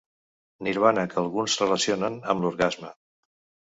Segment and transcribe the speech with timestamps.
[0.67, 2.95] Nirvana que alguns relacionen amb l'orgasme.